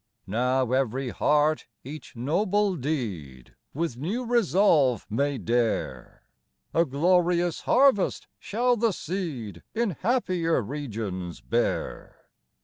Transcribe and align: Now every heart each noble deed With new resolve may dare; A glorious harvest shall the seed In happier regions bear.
Now 0.25 0.71
every 0.71 1.09
heart 1.09 1.67
each 1.83 2.15
noble 2.15 2.75
deed 2.75 3.53
With 3.71 3.97
new 3.97 4.25
resolve 4.25 5.05
may 5.11 5.37
dare; 5.37 6.23
A 6.73 6.85
glorious 6.85 7.59
harvest 7.61 8.25
shall 8.39 8.75
the 8.77 8.93
seed 8.93 9.61
In 9.75 9.91
happier 9.91 10.59
regions 10.63 11.39
bear. 11.39 12.15